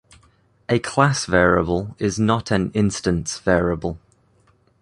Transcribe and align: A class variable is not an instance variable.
A 0.67 0.79
class 0.79 1.25
variable 1.25 1.95
is 1.99 2.17
not 2.19 2.49
an 2.49 2.71
instance 2.73 3.37
variable. 3.37 3.99